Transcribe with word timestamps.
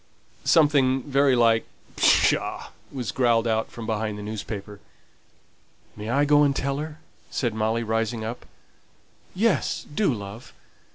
Something 0.45 1.03
very 1.03 1.35
like 1.35 1.67
"Pshaw!" 1.95 2.71
was 2.91 3.11
growled 3.11 3.45
out 3.47 3.69
from 3.71 3.85
behind 3.85 4.17
the 4.17 4.23
newspaper. 4.23 4.79
"May 5.95 6.09
I 6.09 6.25
go 6.25 6.41
and 6.41 6.55
tell 6.55 6.79
her?" 6.79 6.97
said 7.29 7.53
Molly, 7.53 7.83
rising 7.83 8.25
up. 8.25 8.47
"Yes, 9.35 9.85
do, 9.93 10.11
love. 10.11 10.53